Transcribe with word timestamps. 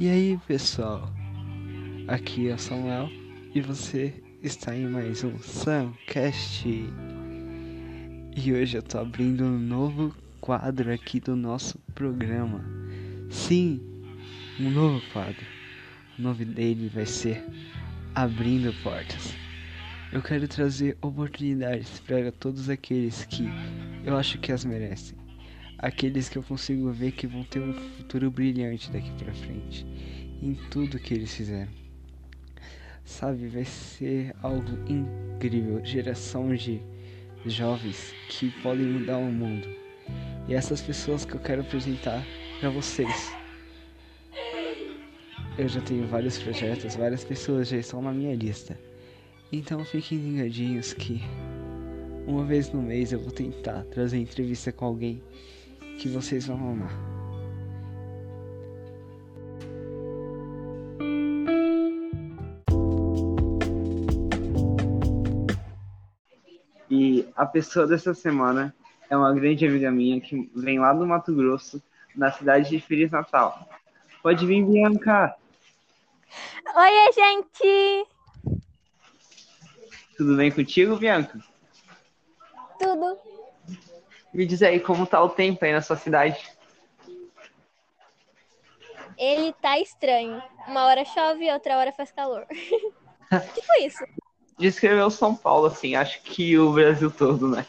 E 0.00 0.08
aí, 0.08 0.40
pessoal? 0.48 1.12
Aqui 2.08 2.48
é 2.48 2.54
o 2.54 2.58
Samuel 2.58 3.10
e 3.54 3.60
você 3.60 4.14
está 4.42 4.74
em 4.74 4.86
mais 4.86 5.22
um 5.22 5.38
Samcast. 5.40 6.66
E 8.34 8.50
hoje 8.50 8.78
eu 8.78 8.82
tô 8.82 8.96
abrindo 8.96 9.44
um 9.44 9.58
novo 9.58 10.16
quadro 10.40 10.90
aqui 10.90 11.20
do 11.20 11.36
nosso 11.36 11.78
programa. 11.94 12.64
Sim, 13.28 13.78
um 14.58 14.70
novo 14.70 15.02
quadro. 15.12 15.44
O 16.18 16.22
nome 16.22 16.46
dele 16.46 16.88
vai 16.88 17.04
ser 17.04 17.44
Abrindo 18.14 18.72
Portas. 18.82 19.34
Eu 20.10 20.22
quero 20.22 20.48
trazer 20.48 20.96
oportunidades 21.02 22.00
para 22.00 22.32
todos 22.32 22.70
aqueles 22.70 23.26
que 23.26 23.46
eu 24.02 24.16
acho 24.16 24.38
que 24.38 24.50
as 24.50 24.64
merecem 24.64 25.18
aqueles 25.80 26.28
que 26.28 26.36
eu 26.36 26.42
consigo 26.42 26.90
ver 26.92 27.12
que 27.12 27.26
vão 27.26 27.42
ter 27.42 27.60
um 27.60 27.72
futuro 27.72 28.30
brilhante 28.30 28.90
daqui 28.90 29.10
para 29.12 29.32
frente 29.32 29.86
em 30.42 30.54
tudo 30.70 30.98
que 30.98 31.14
eles 31.14 31.34
fizeram. 31.34 31.70
Sabe, 33.04 33.48
vai 33.48 33.64
ser 33.64 34.34
algo 34.42 34.70
incrível, 34.86 35.84
geração 35.84 36.54
de 36.54 36.80
jovens 37.46 38.14
que 38.28 38.50
podem 38.62 38.86
mudar 38.86 39.16
o 39.16 39.32
mundo. 39.32 39.68
E 40.46 40.54
essas 40.54 40.80
pessoas 40.80 41.24
que 41.24 41.34
eu 41.34 41.40
quero 41.40 41.62
apresentar 41.62 42.24
para 42.60 42.70
vocês. 42.70 43.32
Eu 45.58 45.68
já 45.68 45.80
tenho 45.80 46.06
vários 46.06 46.38
projetos, 46.38 46.94
várias 46.94 47.24
pessoas 47.24 47.68
já 47.68 47.78
estão 47.78 48.00
na 48.00 48.12
minha 48.12 48.34
lista. 48.34 48.78
Então 49.52 49.84
fiquem 49.84 50.18
ligadinhos 50.18 50.92
que 50.92 51.20
uma 52.26 52.44
vez 52.44 52.72
no 52.72 52.80
mês 52.80 53.12
eu 53.12 53.18
vou 53.18 53.32
tentar 53.32 53.82
trazer 53.84 54.18
entrevista 54.18 54.70
com 54.70 54.84
alguém 54.84 55.20
que 56.00 56.08
vocês 56.08 56.46
vão 56.46 56.56
amar. 56.56 56.90
E 66.90 67.28
a 67.36 67.44
pessoa 67.44 67.86
dessa 67.86 68.14
semana 68.14 68.74
é 69.10 69.16
uma 69.16 69.34
grande 69.34 69.66
amiga 69.66 69.90
minha 69.90 70.18
que 70.22 70.50
vem 70.56 70.80
lá 70.80 70.94
do 70.94 71.06
Mato 71.06 71.34
Grosso, 71.34 71.82
na 72.16 72.32
cidade 72.32 72.70
de 72.70 72.80
Feliz 72.80 73.10
Natal. 73.10 73.68
Pode 74.22 74.46
vir, 74.46 74.64
Bianca! 74.64 75.36
Oi, 76.76 77.12
gente! 77.12 78.08
Tudo 80.16 80.34
bem 80.36 80.50
contigo, 80.50 80.96
Bianca? 80.96 81.38
Tudo. 82.78 83.29
Me 84.32 84.46
diz 84.46 84.62
aí 84.62 84.78
como 84.78 85.06
tá 85.06 85.22
o 85.22 85.28
tempo 85.28 85.64
aí 85.64 85.72
na 85.72 85.82
sua 85.82 85.96
cidade. 85.96 86.50
Ele 89.16 89.52
tá 89.54 89.78
estranho. 89.78 90.42
Uma 90.66 90.86
hora 90.86 91.04
chove, 91.04 91.52
outra 91.52 91.76
hora 91.76 91.92
faz 91.92 92.10
calor. 92.10 92.46
tipo 93.54 93.72
isso. 93.80 94.04
Descreveu 94.58 95.10
São 95.10 95.34
Paulo, 95.34 95.66
assim, 95.66 95.94
acho 95.94 96.22
que 96.22 96.58
o 96.58 96.72
Brasil 96.72 97.10
todo, 97.10 97.48
né? 97.48 97.66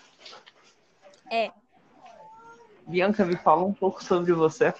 É. 1.31 1.51
Bianca, 2.85 3.25
me 3.25 3.37
fala 3.37 3.63
um 3.63 3.73
pouco 3.73 4.03
sobre 4.03 4.33
você. 4.33 4.73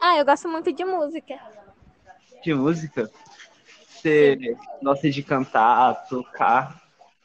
Ah, 0.00 0.18
eu 0.18 0.24
gosto 0.24 0.48
muito 0.48 0.72
de 0.72 0.84
música. 0.84 1.40
De 2.42 2.54
música? 2.54 3.10
Você 3.88 4.36
Sim. 4.38 4.56
gosta 4.82 5.10
de 5.10 5.22
cantar, 5.22 6.06
tocar? 6.06 6.80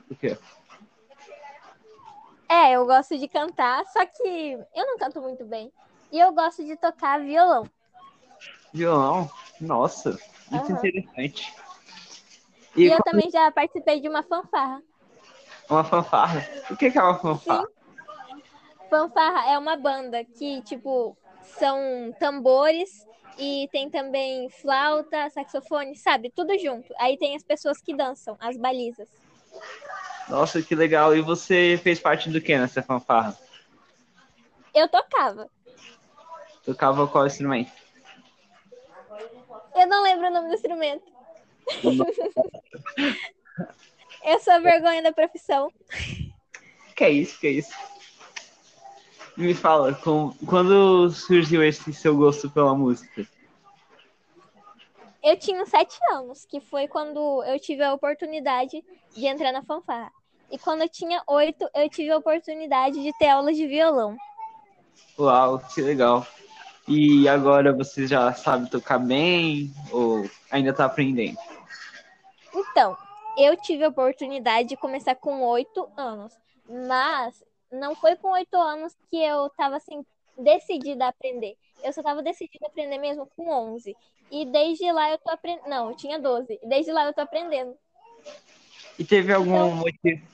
O 0.10 0.16
quê? 0.16 0.38
É, 2.52 2.74
eu 2.74 2.86
gosto 2.86 3.18
de 3.18 3.30
cantar, 3.30 3.86
só 3.86 4.06
que 4.06 4.60
eu 4.76 4.86
não 4.86 4.98
canto 4.98 5.22
muito 5.22 5.46
bem. 5.46 5.72
E 6.12 6.20
eu 6.20 6.34
gosto 6.34 6.62
de 6.66 6.76
tocar 6.76 7.18
violão. 7.22 7.66
Violão? 8.74 9.32
Nossa, 9.62 10.20
muito 10.52 10.70
uhum. 10.70 10.78
interessante. 10.78 11.56
E, 12.76 12.82
e 12.82 12.92
eu 12.92 13.02
também 13.04 13.32
já 13.32 13.50
participei 13.52 14.02
de 14.02 14.10
uma 14.10 14.22
fanfarra. 14.22 14.84
Uma 15.70 15.86
fanfarra? 15.86 16.46
O 16.70 16.76
que 16.76 16.88
é 16.88 17.02
uma 17.02 17.18
fanfarra? 17.18 17.66
Sim. 17.66 18.42
Fanfarra 18.90 19.50
é 19.50 19.58
uma 19.58 19.78
banda 19.78 20.22
que, 20.26 20.62
tipo, 20.64 21.16
são 21.58 21.80
tambores 22.20 23.08
e 23.38 23.70
tem 23.72 23.90
também 23.90 24.50
flauta, 24.50 25.30
saxofone, 25.30 25.96
sabe? 25.96 26.30
Tudo 26.30 26.58
junto. 26.60 26.94
Aí 27.00 27.18
tem 27.18 27.34
as 27.34 27.44
pessoas 27.44 27.82
que 27.82 27.96
dançam, 27.96 28.36
as 28.42 28.58
balizas. 28.58 29.08
Nossa, 30.32 30.62
que 30.62 30.74
legal. 30.74 31.14
E 31.14 31.22
você 31.22 31.78
fez 31.84 32.00
parte 32.00 32.30
do 32.30 32.40
que 32.40 32.58
nessa 32.58 32.82
fanfarra? 32.82 33.38
Eu 34.74 34.88
tocava. 34.88 35.50
Tocava 36.64 37.06
qual 37.06 37.28
instrumento? 37.28 37.70
Eu 39.76 39.88
não 39.88 40.04
lembro 40.04 40.28
o 40.28 40.32
nome 40.32 40.48
do 40.48 40.54
instrumento. 40.54 41.04
eu 44.24 44.40
sou 44.40 44.62
vergonha 44.62 45.04
da 45.04 45.12
profissão. 45.12 45.70
Que 46.96 47.04
é 47.04 47.10
isso, 47.10 47.38
que 47.38 47.48
é 47.48 47.52
isso. 47.52 47.76
Me 49.36 49.54
fala, 49.54 49.94
com, 49.96 50.34
quando 50.46 51.10
surgiu 51.10 51.62
esse 51.62 51.92
seu 51.94 52.16
gosto 52.16 52.50
pela 52.50 52.74
música? 52.74 53.28
Eu 55.22 55.38
tinha 55.38 55.66
sete 55.66 56.00
anos, 56.12 56.46
que 56.46 56.62
foi 56.62 56.88
quando 56.88 57.44
eu 57.44 57.60
tive 57.60 57.84
a 57.84 57.94
oportunidade 57.94 58.82
de 59.14 59.28
entrar 59.28 59.52
na 59.52 59.62
fanfarra. 59.62 60.21
E 60.52 60.58
quando 60.58 60.82
eu 60.82 60.90
tinha 60.90 61.24
oito, 61.28 61.70
eu 61.74 61.90
tive 61.90 62.12
a 62.12 62.18
oportunidade 62.18 63.02
de 63.02 63.18
ter 63.18 63.30
aulas 63.30 63.56
de 63.56 63.66
violão. 63.66 64.18
Uau, 65.18 65.60
que 65.74 65.82
legal. 65.82 66.28
E 66.86 67.26
agora 67.30 67.72
você 67.72 68.06
já 68.06 68.34
sabe 68.34 68.70
tocar 68.70 69.00
bem 69.00 69.74
ou 69.92 70.30
ainda 70.52 70.72
está 70.72 70.86
aprendendo? 70.86 71.38
Então, 72.54 72.98
eu 73.38 73.56
tive 73.56 73.86
a 73.86 73.90
oportunidade 73.90 74.68
de 74.68 74.76
começar 74.76 75.16
com 75.16 75.42
oito 75.44 75.90
anos, 75.96 76.38
mas 76.68 77.42
não 77.72 77.96
foi 77.96 78.18
com 78.18 78.32
oito 78.32 78.58
anos 78.58 78.94
que 79.10 79.24
eu 79.24 79.48
estava 79.48 79.78
assim 79.78 80.06
decidida 80.38 81.06
a 81.06 81.10
aprender. 81.10 81.56
Eu 81.82 81.94
só 81.94 82.02
estava 82.02 82.22
decidida 82.22 82.66
a 82.66 82.68
aprender 82.68 82.98
mesmo 82.98 83.26
com 83.38 83.50
onze. 83.50 83.96
E 84.30 84.46
desde 84.46 84.92
lá 84.92 85.10
eu 85.12 85.18
tô 85.18 85.30
aprendendo. 85.30 85.70
Não, 85.70 85.90
eu 85.92 85.96
tinha 85.96 86.20
12. 86.20 86.60
E 86.62 86.68
desde 86.68 86.92
lá 86.92 87.06
eu 87.06 87.14
tô 87.14 87.22
aprendendo. 87.22 87.74
E 89.00 89.06
teve 89.06 89.34
algum 89.34 89.56
então... 89.56 89.76
motivo 89.76 90.32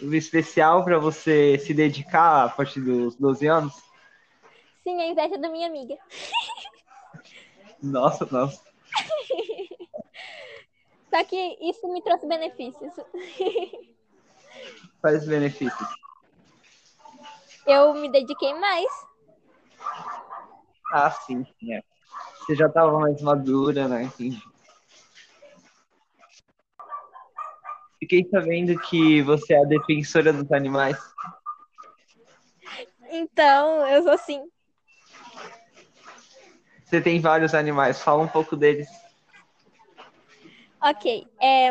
especial 0.00 0.84
para 0.84 0.98
você 0.98 1.58
se 1.58 1.74
dedicar 1.74 2.44
a 2.44 2.48
partir 2.48 2.80
dos 2.80 3.16
12 3.16 3.46
anos? 3.46 3.74
Sim, 4.82 5.00
a 5.00 5.06
inveja 5.06 5.36
da 5.38 5.48
minha 5.48 5.68
amiga. 5.68 5.96
Nossa, 7.82 8.26
nossa. 8.30 8.62
Só 11.10 11.24
que 11.24 11.58
isso 11.60 11.88
me 11.88 12.02
trouxe 12.02 12.26
benefícios. 12.26 12.92
Quais 15.00 15.26
benefícios? 15.26 15.88
Eu 17.66 17.94
me 17.94 18.10
dediquei 18.10 18.52
mais. 18.54 18.88
Ah, 20.92 21.10
sim, 21.10 21.44
sim. 21.58 21.72
É. 21.72 21.82
Você 22.38 22.54
já 22.54 22.66
estava 22.66 22.98
mais 22.98 23.20
madura, 23.20 23.86
né? 23.88 24.04
Entendi. 24.04 24.42
Fiquei 27.98 28.26
sabendo 28.30 28.78
que 28.80 29.22
você 29.22 29.54
é 29.54 29.62
a 29.62 29.66
defensora 29.66 30.32
dos 30.32 30.50
animais. 30.52 30.96
Então, 33.10 33.86
eu 33.88 34.02
sou 34.02 34.18
sim. 34.18 34.48
Você 36.84 37.00
tem 37.00 37.20
vários 37.20 37.54
animais, 37.54 38.00
fala 38.00 38.22
um 38.22 38.28
pouco 38.28 38.56
deles. 38.56 38.88
Ok. 40.80 41.26
É, 41.40 41.70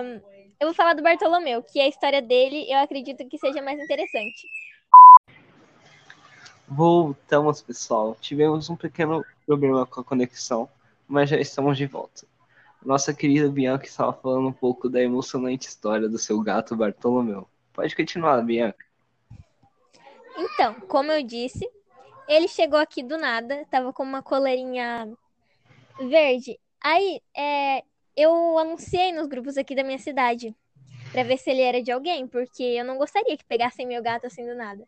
eu 0.59 0.67
vou 0.67 0.73
falar 0.73 0.93
do 0.93 1.01
Bartolomeu, 1.01 1.63
que 1.63 1.79
a 1.79 1.87
história 1.87 2.21
dele 2.21 2.69
eu 2.69 2.79
acredito 2.79 3.27
que 3.27 3.37
seja 3.37 3.61
mais 3.61 3.79
interessante. 3.79 4.47
Voltamos, 6.67 7.61
pessoal. 7.61 8.17
Tivemos 8.19 8.69
um 8.69 8.75
pequeno 8.75 9.23
problema 9.45 9.85
com 9.85 10.01
a 10.01 10.03
conexão, 10.03 10.69
mas 11.07 11.29
já 11.29 11.37
estamos 11.37 11.77
de 11.77 11.85
volta. 11.85 12.27
Nossa 12.87 13.13
querida 13.13 13.49
Bianca 13.49 13.85
estava 13.85 14.13
falando 14.13 14.47
um 14.47 14.53
pouco 14.53 14.87
da 14.87 15.01
emocionante 15.01 15.67
história 15.67 16.07
do 16.07 16.17
seu 16.17 16.39
gato 16.39 16.73
Bartolomeu. 16.73 17.45
Pode 17.73 17.93
continuar, 17.93 18.41
Bianca. 18.41 18.85
Então, 20.37 20.73
como 20.87 21.11
eu 21.11 21.21
disse, 21.21 21.69
ele 22.29 22.47
chegou 22.47 22.79
aqui 22.79 23.03
do 23.03 23.17
nada, 23.17 23.65
tava 23.69 23.91
com 23.91 24.03
uma 24.03 24.23
coleirinha 24.23 25.13
verde. 25.99 26.57
Aí, 26.81 27.19
é, 27.35 27.83
eu 28.15 28.57
anunciei 28.57 29.11
nos 29.11 29.27
grupos 29.27 29.57
aqui 29.57 29.75
da 29.75 29.83
minha 29.83 29.99
cidade 29.99 30.55
para 31.11 31.23
ver 31.23 31.37
se 31.39 31.49
ele 31.49 31.63
era 31.63 31.83
de 31.83 31.91
alguém, 31.91 32.25
porque 32.25 32.63
eu 32.63 32.85
não 32.85 32.97
gostaria 32.97 33.35
que 33.35 33.43
pegassem 33.43 33.85
meu 33.85 34.01
gato 34.01 34.27
assim 34.27 34.45
do 34.45 34.55
nada. 34.55 34.87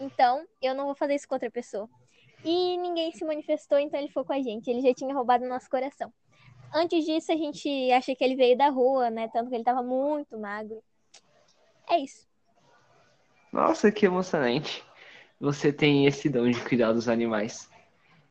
Então, 0.00 0.46
eu 0.62 0.74
não 0.74 0.86
vou 0.86 0.94
fazer 0.94 1.14
isso 1.14 1.28
com 1.28 1.34
outra 1.34 1.50
pessoa. 1.50 1.90
E 2.42 2.78
ninguém 2.78 3.12
se 3.12 3.22
manifestou, 3.22 3.78
então 3.78 4.00
ele 4.00 4.08
foi 4.08 4.24
com 4.24 4.32
a 4.32 4.40
gente. 4.40 4.70
Ele 4.70 4.80
já 4.80 4.94
tinha 4.94 5.14
roubado 5.14 5.46
nosso 5.46 5.68
coração. 5.68 6.10
Antes 6.76 7.04
disso, 7.04 7.30
a 7.30 7.36
gente 7.36 7.92
acha 7.92 8.16
que 8.16 8.24
ele 8.24 8.34
veio 8.34 8.58
da 8.58 8.68
rua, 8.68 9.08
né? 9.08 9.28
Tanto 9.28 9.48
que 9.48 9.54
ele 9.54 9.62
tava 9.62 9.80
muito 9.80 10.36
magro. 10.36 10.82
É 11.88 11.98
isso. 12.00 12.26
Nossa, 13.52 13.92
que 13.92 14.04
emocionante. 14.04 14.84
Você 15.40 15.72
tem 15.72 16.06
esse 16.06 16.28
dom 16.28 16.50
de 16.50 16.60
cuidar 16.64 16.92
dos 16.92 17.08
animais. 17.08 17.70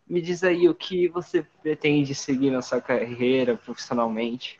me 0.06 0.22
diz 0.22 0.44
aí 0.44 0.68
o 0.68 0.75
que 0.75 1.07
você 1.07 1.42
pretende 1.62 2.13
seguir 2.13 2.51
na 2.51 2.62
sua 2.62 2.81
carreira 2.81 3.56
profissionalmente. 3.56 4.60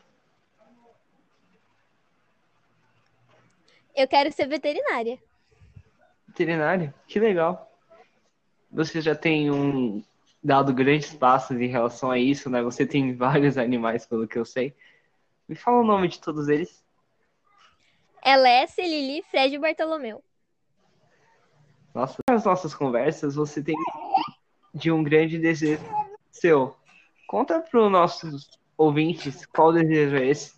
Eu 3.94 4.08
quero 4.08 4.32
ser 4.32 4.48
veterinária. 4.48 5.18
Veterinária? 6.26 6.94
Que 7.06 7.20
legal. 7.20 7.70
Você 8.72 9.02
já 9.02 9.14
tem 9.14 9.50
um 9.50 10.02
dado 10.44 10.74
grandes 10.74 11.14
passos 11.14 11.58
em 11.58 11.66
relação 11.66 12.10
a 12.10 12.18
isso, 12.18 12.50
né? 12.50 12.62
Você 12.62 12.86
tem 12.86 13.14
vários 13.16 13.56
animais, 13.56 14.06
pelo 14.06 14.28
que 14.28 14.38
eu 14.38 14.44
sei. 14.44 14.76
Me 15.48 15.54
fala 15.54 15.80
o 15.80 15.84
nome 15.84 16.08
de 16.08 16.20
todos 16.20 16.48
eles. 16.48 16.84
Elesse, 18.22 18.82
Lili, 18.82 19.22
Fred 19.30 19.54
e 19.54 19.58
Bartolomeu. 19.58 20.22
Nossa, 21.94 22.16
nas 22.28 22.44
nossas 22.44 22.74
conversas 22.74 23.36
você 23.36 23.62
tem 23.62 23.74
de 24.74 24.90
um 24.90 25.02
grande 25.02 25.38
desejo 25.38 25.82
seu. 26.32 26.76
Conta 27.28 27.60
para 27.60 27.80
os 27.80 27.90
nossos 27.90 28.58
ouvintes 28.76 29.46
qual 29.46 29.72
desejo 29.72 30.16
é 30.16 30.26
esse. 30.26 30.54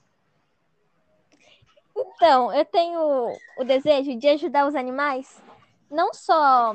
Então, 1.95 2.53
eu 2.55 2.65
tenho 2.65 3.37
o 3.59 3.65
desejo 3.65 4.17
de 4.17 4.29
ajudar 4.29 4.67
os 4.67 4.75
animais, 4.75 5.43
não 5.91 6.15
só 6.15 6.75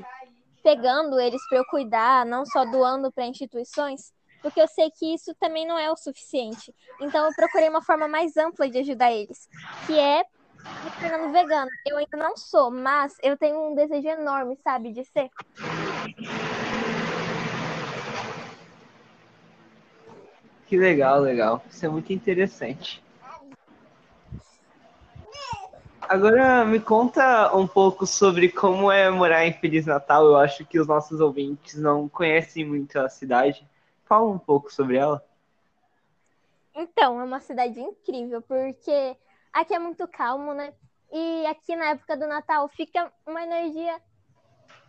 pegando 0.64 1.20
eles 1.20 1.42
para 1.50 1.60
eu 1.60 1.66
cuidar, 1.66 2.26
não 2.26 2.46
só 2.46 2.66
doando 2.66 3.12
para 3.12 3.26
instituições, 3.26 4.14
porque 4.42 4.62
eu 4.62 4.68
sei 4.68 4.90
que 4.92 5.14
isso 5.14 5.36
também 5.40 5.68
não 5.68 5.78
é 5.78 5.92
o 5.92 5.96
suficiente. 5.96 6.74
Então, 7.00 7.26
eu 7.26 7.32
procurei 7.36 7.70
uma 7.70 7.82
forma 7.82 8.08
mais 8.08 8.36
ampla 8.38 8.70
de 8.70 8.80
ajudar 8.80 9.12
eles, 9.12 9.48
que 9.86 10.00
é 10.00 10.24
me 10.84 10.92
tornando 11.00 11.32
vegana. 11.32 11.70
Eu 11.88 11.98
ainda 11.98 12.18
não 12.18 12.36
sou, 12.36 12.72
mas 12.72 13.16
eu 13.22 13.38
tenho 13.38 13.72
um 13.72 13.76
desejo 13.76 14.08
enorme, 14.08 14.58
sabe, 14.64 14.92
de 14.92 15.04
ser. 15.06 15.30
Que 20.68 20.78
legal, 20.78 21.20
legal. 21.20 21.62
Isso 21.70 21.86
é 21.86 21.90
muito 21.90 22.14
interessante. 22.14 23.04
Agora 26.12 26.66
me 26.66 26.78
conta 26.78 27.56
um 27.56 27.66
pouco 27.66 28.06
sobre 28.06 28.52
como 28.52 28.92
é 28.92 29.10
morar 29.10 29.48
em 29.48 29.54
Feliz 29.54 29.86
Natal. 29.86 30.26
Eu 30.26 30.36
acho 30.36 30.66
que 30.66 30.78
os 30.78 30.86
nossos 30.86 31.22
ouvintes 31.22 31.76
não 31.76 32.10
conhecem 32.10 32.66
muito 32.66 33.00
a 33.00 33.08
cidade. 33.08 33.66
Fala 34.04 34.30
um 34.30 34.38
pouco 34.38 34.70
sobre 34.70 34.98
ela. 34.98 35.26
Então, 36.76 37.18
é 37.22 37.24
uma 37.24 37.40
cidade 37.40 37.80
incrível, 37.80 38.42
porque 38.42 39.16
aqui 39.54 39.74
é 39.74 39.80
muito 39.80 40.06
calmo, 40.06 40.54
né? 40.54 40.74
E 41.14 41.46
aqui 41.46 41.78
na 41.78 41.92
época 41.92 42.18
do 42.18 42.28
Natal 42.28 42.68
fica 42.68 43.10
uma 43.26 43.42
energia. 43.44 43.98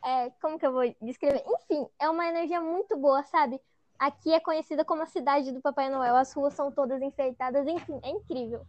É, 0.05 0.29
como 0.43 0.59
que 0.59 0.67
eu 0.67 0.73
vou 0.73 0.93
descrever? 1.01 1.45
Enfim, 1.47 1.87
é 2.01 2.11
uma 2.11 2.27
energia 2.27 2.61
muito 2.61 2.97
boa, 2.97 3.23
sabe? 3.23 3.61
Aqui 3.97 4.35
é 4.35 4.41
conhecida 4.41 4.85
como 4.85 5.03
a 5.03 5.07
cidade 5.07 5.53
do 5.53 5.61
Papai 5.61 5.89
Noel. 5.89 6.17
As 6.17 6.33
ruas 6.33 6.55
são 6.55 6.73
todas 6.73 7.01
enfeitadas, 7.01 7.65
enfim, 7.69 8.01
é 8.03 8.11
incrível. 8.11 8.67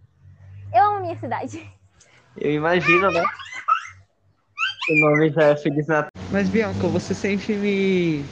Eu 0.71 0.83
amo 0.83 0.99
minha 0.99 1.19
cidade. 1.19 1.67
Eu 2.37 2.51
imagino, 2.51 3.11
né? 3.11 3.23
O 4.89 4.95
nome 4.95 5.29
já 5.31 5.43
é 5.49 5.55
Feliz 5.55 5.87
Natal. 5.87 6.11
Mas 6.29 6.49
Bianca, 6.49 6.87
você 6.87 7.13
sempre 7.13 7.55
me 7.55 8.25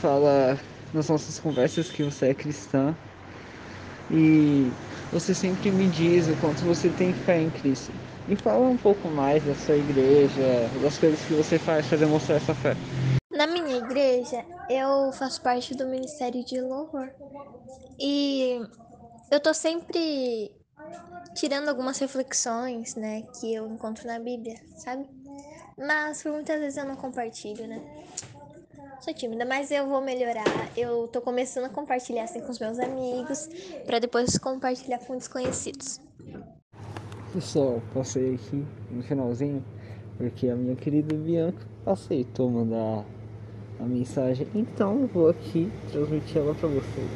fala 0.00 0.58
nas 0.94 1.08
nossas 1.08 1.38
conversas 1.38 1.90
que 1.90 2.02
você 2.02 2.28
é 2.28 2.34
cristã 2.34 2.94
e 4.10 4.70
você 5.10 5.34
sempre 5.34 5.70
me 5.70 5.88
diz 5.88 6.28
o 6.28 6.36
quanto 6.36 6.64
você 6.64 6.90
tem 6.90 7.12
fé 7.12 7.40
em 7.40 7.50
Cristo. 7.50 7.92
Me 8.26 8.36
fala 8.36 8.68
um 8.68 8.76
pouco 8.76 9.08
mais 9.08 9.42
da 9.44 9.54
sua 9.54 9.76
igreja, 9.76 10.42
das 10.80 10.98
coisas 10.98 11.24
que 11.24 11.34
você 11.34 11.58
faz 11.58 11.86
para 11.86 11.98
demonstrar 11.98 12.36
essa 12.36 12.54
fé. 12.54 12.74
Na 13.30 13.46
minha 13.46 13.78
igreja, 13.78 14.44
eu 14.70 15.12
faço 15.12 15.40
parte 15.40 15.74
do 15.74 15.86
Ministério 15.86 16.44
de 16.44 16.60
Louvor. 16.60 17.10
E 17.98 18.60
eu 19.30 19.40
tô 19.40 19.52
sempre 19.52 20.50
tirando 21.34 21.68
algumas 21.68 21.98
reflexões, 21.98 22.94
né, 22.94 23.22
que 23.38 23.54
eu 23.54 23.66
encontro 23.66 24.06
na 24.06 24.18
Bíblia, 24.18 24.56
sabe? 24.76 25.06
Mas 25.78 26.22
por 26.22 26.32
muitas 26.32 26.60
vezes 26.60 26.76
eu 26.76 26.84
não 26.84 26.96
compartilho, 26.96 27.66
né? 27.66 27.80
Sou 29.00 29.12
tímida, 29.12 29.44
mas 29.44 29.70
eu 29.70 29.88
vou 29.88 30.00
melhorar. 30.00 30.44
Eu 30.76 31.08
tô 31.08 31.20
começando 31.20 31.64
a 31.64 31.68
compartilhar 31.68 32.24
assim 32.24 32.40
com 32.40 32.50
os 32.50 32.60
meus 32.60 32.78
amigos, 32.78 33.48
para 33.84 33.98
depois 33.98 34.38
compartilhar 34.38 34.98
com 34.98 35.16
desconhecidos. 35.16 36.00
Pessoal, 37.32 37.82
passei 37.92 38.34
aqui 38.34 38.64
no 38.90 39.02
finalzinho 39.02 39.64
porque 40.16 40.48
a 40.48 40.54
minha 40.54 40.76
querida 40.76 41.16
Bianca 41.16 41.66
aceitou 41.84 42.48
mandar 42.48 43.04
a 43.80 43.82
mensagem, 43.82 44.46
então 44.54 45.00
eu 45.00 45.06
vou 45.08 45.28
aqui 45.28 45.68
transmitir 45.90 46.36
ela 46.36 46.54
para 46.54 46.68
vocês. 46.68 47.10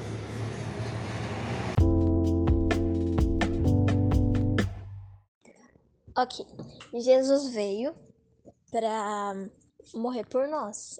Ok, 6.18 6.46
Jesus 6.94 7.48
veio 7.52 7.94
para 8.70 9.34
morrer 9.92 10.24
por 10.24 10.48
nós. 10.48 10.98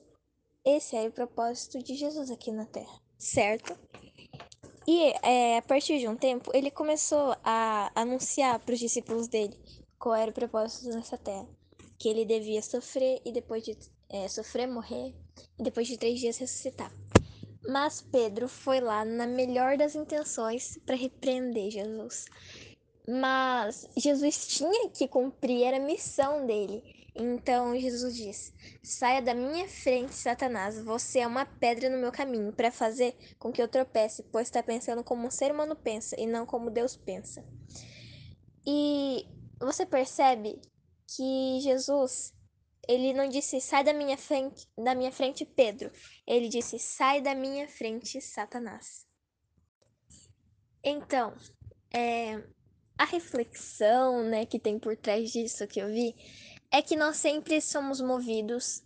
Esse 0.63 0.95
é 0.95 1.09
o 1.09 1.11
propósito 1.11 1.83
de 1.83 1.95
Jesus 1.95 2.31
aqui 2.31 2.53
na 2.53 2.67
Terra, 2.67 3.01
certo? 3.17 3.75
E 4.87 5.15
é, 5.23 5.57
a 5.57 5.63
partir 5.63 5.99
de 6.01 6.07
um 6.07 6.15
tempo, 6.15 6.51
ele 6.53 6.71
começou 6.71 7.35
a 7.43 7.91
anunciar 7.95 8.59
para 8.59 8.75
os 8.75 8.79
discípulos 8.79 9.27
dele 9.27 9.59
qual 9.99 10.15
era 10.15 10.31
o 10.31 10.35
propósito 10.35 10.95
nessa 10.95 11.17
Terra: 11.17 11.49
que 11.99 12.11
ele 12.11 12.27
devia 12.27 12.61
sofrer 12.61 13.23
e 13.25 13.33
depois 13.33 13.65
de 13.65 13.75
é, 14.11 14.29
sofrer, 14.29 14.69
morrer 14.69 15.15
e 15.59 15.63
depois 15.63 15.89
de 15.89 15.97
três 15.97 16.21
dias 16.21 16.37
ressuscitar. 16.37 16.93
Mas 17.67 18.03
Pedro 18.03 18.49
foi 18.49 18.81
lá 18.81 19.03
na 19.03 19.27
melhor 19.27 19.79
das 19.79 19.95
intenções 19.95 20.79
para 20.85 20.95
repreender 20.95 21.71
Jesus. 21.71 22.27
Mas 23.09 23.89
Jesus 23.97 24.47
tinha 24.49 24.91
que 24.91 25.07
cumprir, 25.07 25.63
era 25.63 25.77
a 25.77 25.81
missão 25.81 26.47
dele. 26.47 26.83
Então 27.15 27.79
Jesus 27.79 28.15
diz: 28.15 28.53
Saia 28.83 29.23
da 29.23 29.35
minha 29.35 29.67
frente, 29.69 30.15
Satanás. 30.15 30.79
Você 30.85 31.21
é 31.21 31.27
uma 31.27 31.47
pedra 31.47 31.89
no 31.89 31.99
meu 31.99 32.13
caminho 32.13 32.53
para 32.53 32.71
fazer 32.71 33.17
com 33.39 33.51
que 33.51 33.63
eu 33.63 33.69
tropece, 33.69 34.23
pois 34.25 34.49
está 34.49 34.63
pensando 34.63 35.03
como 35.03 35.27
um 35.27 35.31
ser 35.31 35.51
humano 35.51 35.75
pensa 35.75 36.21
e 36.21 36.27
não 36.27 36.45
como 36.45 36.71
Deus 36.71 36.97
pensa. 36.97 37.45
E 38.67 39.27
você 39.59 39.87
percebe 39.87 40.61
que 41.09 41.61
Jesus 41.61 42.35
ele 42.89 43.13
não 43.13 43.29
disse 43.29 43.61
sai 43.61 43.83
da 43.83 43.93
minha 43.93 44.19
frente, 44.19 44.69
da 44.77 44.95
minha 44.95 45.11
frente, 45.11 45.45
Pedro. 45.45 45.91
Ele 46.27 46.49
disse 46.49 46.79
sai 46.79 47.21
da 47.21 47.35
minha 47.35 47.67
frente, 47.67 48.21
Satanás. 48.21 49.07
Então, 50.85 51.35
é, 51.93 52.43
a 52.99 53.05
reflexão, 53.05 54.23
né, 54.23 54.47
que 54.47 54.59
tem 54.59 54.79
por 54.79 54.97
trás 54.97 55.31
disso 55.33 55.67
que 55.67 55.81
eu 55.81 55.89
vi 55.89 56.15
é 56.71 56.83
que 56.83 56.97
nós 56.97 57.17
sempre 57.17 57.61
somos 57.61 58.01
movidos 58.01 58.83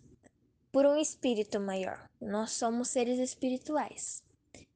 por 0.71 0.85
um 0.85 0.97
espírito 0.97 1.59
maior. 1.59 2.09
Nós 2.21 2.51
somos 2.51 2.89
seres 2.89 3.19
espirituais. 3.19 4.23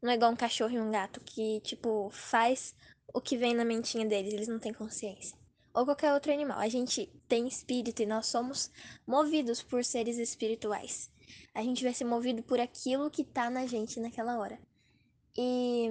Não 0.01 0.11
é 0.11 0.15
igual 0.15 0.31
um 0.31 0.35
cachorro 0.35 0.73
e 0.73 0.79
um 0.79 0.91
gato 0.91 1.21
que, 1.21 1.59
tipo, 1.61 2.09
faz 2.11 2.75
o 3.13 3.21
que 3.21 3.37
vem 3.37 3.53
na 3.53 3.63
mentinha 3.63 4.05
deles, 4.05 4.33
eles 4.33 4.47
não 4.47 4.59
têm 4.59 4.73
consciência 4.73 5.37
ou 5.75 5.85
qualquer 5.85 6.13
outro 6.13 6.31
animal. 6.31 6.57
A 6.57 6.69
gente 6.69 7.07
tem 7.27 7.47
espírito 7.47 8.01
e 8.01 8.05
nós 8.05 8.25
somos 8.27 8.71
movidos 9.05 9.61
por 9.61 9.83
seres 9.83 10.17
espirituais. 10.17 11.11
A 11.53 11.61
gente 11.61 11.83
vai 11.83 11.93
ser 11.93 12.05
movido 12.05 12.41
por 12.41 12.59
aquilo 12.59 13.11
que 13.11 13.23
tá 13.23 13.49
na 13.49 13.67
gente 13.67 13.99
naquela 13.99 14.39
hora. 14.39 14.57
E 15.37 15.89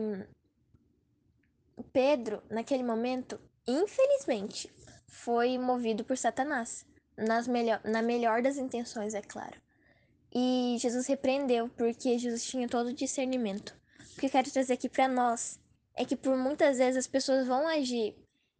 Pedro, 1.94 2.42
naquele 2.50 2.82
momento, 2.82 3.40
infelizmente, 3.68 4.68
foi 5.06 5.56
movido 5.56 6.04
por 6.04 6.18
Satanás. 6.18 6.84
Nas 7.16 7.46
melhor, 7.46 7.80
na 7.84 8.02
melhor 8.02 8.42
das 8.42 8.56
intenções, 8.56 9.14
é 9.14 9.22
claro. 9.22 9.62
E 10.34 10.76
Jesus 10.80 11.06
repreendeu, 11.06 11.68
porque 11.68 12.18
Jesus 12.18 12.44
tinha 12.44 12.68
todo 12.68 12.88
o 12.88 12.92
discernimento. 12.92 13.72
O 14.16 14.18
que 14.18 14.26
eu 14.26 14.30
quero 14.30 14.50
trazer 14.50 14.72
aqui 14.72 14.88
para 14.88 15.06
nós 15.06 15.60
é 15.96 16.04
que 16.04 16.16
por 16.16 16.36
muitas 16.36 16.78
vezes 16.78 16.96
as 16.96 17.06
pessoas 17.06 17.46
vão 17.46 17.68
agir 17.68 18.16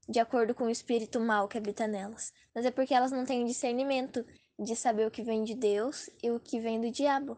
de 0.08 0.20
acordo 0.20 0.54
com 0.54 0.66
o 0.66 0.70
espírito 0.70 1.18
mal 1.18 1.48
que 1.48 1.58
habita 1.58 1.88
nelas, 1.88 2.32
mas 2.54 2.64
é 2.64 2.70
porque 2.70 2.94
elas 2.94 3.10
não 3.10 3.24
têm 3.24 3.44
discernimento 3.44 4.24
de 4.56 4.76
saber 4.76 5.08
o 5.08 5.10
que 5.10 5.24
vem 5.24 5.42
de 5.42 5.56
Deus 5.56 6.08
e 6.22 6.30
o 6.30 6.38
que 6.38 6.60
vem 6.60 6.80
do 6.80 6.88
diabo. 6.88 7.36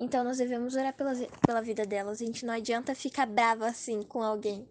Então 0.00 0.24
nós 0.24 0.38
devemos 0.38 0.74
orar 0.74 0.96
pela, 0.96 1.12
pela 1.46 1.60
vida 1.60 1.84
delas. 1.84 2.22
A 2.22 2.24
gente 2.24 2.46
não 2.46 2.54
adianta 2.54 2.94
ficar 2.94 3.26
brava 3.26 3.66
assim 3.66 4.02
com 4.02 4.22
alguém 4.22 4.66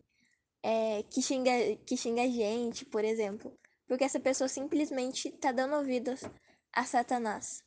é, 0.65 1.03
que, 1.03 1.21
xinga, 1.21 1.51
que 1.85 1.95
xinga 1.95 2.23
a 2.23 2.27
gente, 2.27 2.85
por 2.85 3.05
exemplo. 3.05 3.55
Porque 3.87 4.03
essa 4.03 4.19
pessoa 4.19 4.47
simplesmente 4.47 5.29
tá 5.33 5.51
dando 5.51 5.75
ouvidos 5.75 6.23
a 6.73 6.83
Satanás. 6.83 7.63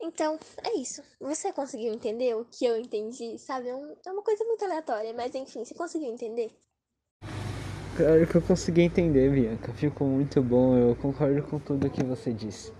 Então, 0.00 0.38
é 0.64 0.78
isso. 0.78 1.02
Você 1.20 1.52
conseguiu 1.52 1.92
entender 1.92 2.34
o 2.34 2.46
que 2.46 2.64
eu 2.64 2.74
entendi? 2.78 3.38
Sabe? 3.38 3.68
É, 3.68 3.72
é 3.72 4.12
uma 4.12 4.22
coisa 4.22 4.42
muito 4.44 4.64
aleatória, 4.64 5.12
mas 5.12 5.34
enfim, 5.34 5.62
você 5.62 5.74
conseguiu 5.74 6.10
entender? 6.10 6.50
Claro 7.94 8.26
que 8.26 8.34
eu 8.36 8.40
consegui 8.40 8.80
entender, 8.80 9.30
Bianca. 9.30 9.74
Ficou 9.74 10.08
muito 10.08 10.40
bom. 10.40 10.74
Eu 10.74 10.96
concordo 10.96 11.42
com 11.42 11.58
tudo 11.58 11.90
que 11.90 12.02
você 12.02 12.32
disse. 12.32 12.72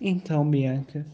Então, 0.00 0.48
Bianca, 0.48 1.06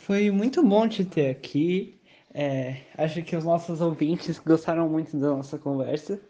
foi 0.00 0.30
muito 0.30 0.62
bom 0.62 0.88
te 0.88 1.04
ter 1.04 1.30
aqui. 1.30 2.00
É, 2.32 2.82
acho 2.96 3.22
que 3.22 3.36
os 3.36 3.44
nossos 3.44 3.80
ouvintes 3.80 4.38
gostaram 4.38 4.88
muito 4.88 5.16
da 5.16 5.28
nossa 5.28 5.58
conversa. 5.58 6.20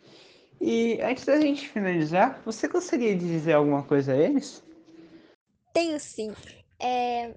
E 0.61 1.01
antes 1.03 1.25
da 1.25 1.41
gente 1.41 1.69
finalizar, 1.69 2.43
você 2.45 2.69
gostaria 2.69 3.17
de 3.17 3.27
dizer 3.27 3.55
alguma 3.55 3.83
coisa 3.83 4.13
a 4.13 4.17
eles? 4.17 4.63
Tenho 5.73 5.99
sim. 5.99 6.33
É, 6.79 7.35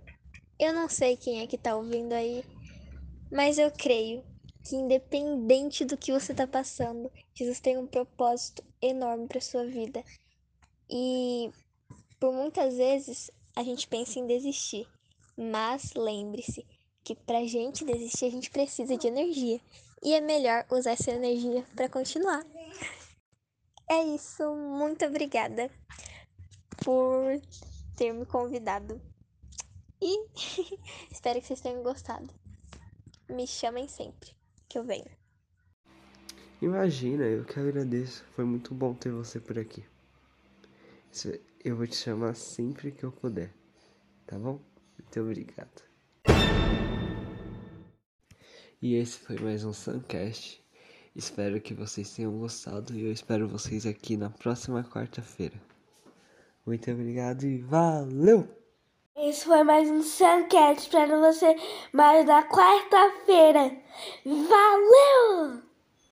eu 0.60 0.74
não 0.74 0.90
sei 0.90 1.16
quem 1.16 1.42
é 1.42 1.48
que 1.48 1.58
tá 1.58 1.76
ouvindo 1.76 2.14
aí, 2.14 2.44
mas 3.32 3.58
eu 3.58 3.72
creio 3.72 4.24
que 4.64 4.76
independente 4.76 5.86
do 5.86 5.98
que 5.98 6.12
você 6.12 6.34
tá 6.34 6.48
passando, 6.48 7.12
Jesus 7.34 7.60
tem 7.60 7.78
um 7.78 7.86
propósito 7.86 8.64
enorme 8.82 9.28
para 9.28 9.42
sua 9.42 9.66
vida. 9.66 10.04
E 10.90 11.52
por 12.20 12.34
muitas 12.34 12.76
vezes 12.76 13.30
a 13.56 13.64
gente 13.64 13.88
pensa 13.88 14.20
em 14.20 14.26
desistir, 14.26 14.88
mas 15.38 15.94
lembre-se 15.94 16.66
que 17.04 17.16
pra 17.16 17.46
gente 17.46 17.84
desistir 17.86 18.26
a 18.26 18.32
gente 18.32 18.50
precisa 18.50 18.98
de 18.98 19.08
energia 19.08 19.60
e 20.02 20.14
é 20.14 20.22
melhor 20.22 20.66
usar 20.72 20.92
essa 20.92 21.12
energia 21.12 21.66
para 21.76 21.90
continuar. 21.90 22.44
É 23.90 24.04
isso, 24.04 24.44
muito 24.56 25.06
obrigada 25.06 25.70
por 26.84 27.40
ter 27.96 28.14
me 28.14 28.26
convidado. 28.26 29.02
E 30.02 30.26
espero 31.12 31.40
que 31.40 31.48
vocês 31.48 31.62
tenham 31.62 31.84
gostado. 31.84 32.30
Me 33.30 33.48
chamem 33.48 33.88
sempre 33.88 34.32
que 34.68 34.78
eu 34.78 34.84
venho. 34.84 35.10
Imagina, 36.62 37.24
eu 37.24 37.44
que 37.46 37.60
agradeço. 37.60 38.24
Foi 38.36 38.46
muito 38.46 38.74
bom 38.74 38.94
ter 38.94 39.12
você 39.12 39.40
por 39.40 39.60
aqui. 39.60 39.86
Eu 41.64 41.76
vou 41.76 41.86
te 41.86 41.96
chamar 41.96 42.36
sempre 42.36 42.92
que 42.92 43.04
eu 43.04 43.12
puder, 43.12 43.54
tá 44.26 44.38
bom? 44.40 44.60
Muito 45.14 45.22
obrigado. 45.22 45.84
E 48.82 48.96
esse 48.96 49.20
foi 49.20 49.38
mais 49.38 49.64
um 49.64 49.72
Suncast. 49.72 50.60
Espero 51.16 51.62
que 51.62 51.76
vocês 51.76 52.16
tenham 52.16 52.36
gostado 52.40 52.96
e 52.96 53.06
eu 53.06 53.12
espero 53.12 53.48
vocês 53.48 53.86
aqui 53.86 54.18
na 54.18 54.32
próxima 54.32 54.84
quarta-feira. 54.84 55.62
Muito 56.66 56.90
obrigado 56.90 57.44
e 57.44 57.60
valeu! 57.60 58.48
Esse 59.16 59.46
foi 59.46 59.64
mais 59.64 59.88
um 59.88 60.02
Suncast. 60.02 60.88
Espero 60.88 61.20
você 61.20 61.58
mais 61.94 62.26
na 62.26 62.42
quarta-feira. 62.50 63.72
Valeu! 64.26 65.73